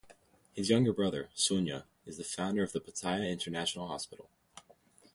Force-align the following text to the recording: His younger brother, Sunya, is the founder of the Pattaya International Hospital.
His 0.53 0.67
younger 0.67 0.93
brother, 0.93 1.29
Sunya, 1.35 1.83
is 2.07 2.17
the 2.17 2.23
founder 2.23 2.63
of 2.63 2.71
the 2.73 2.79
Pattaya 2.81 3.31
International 3.31 3.87
Hospital. 3.87 4.31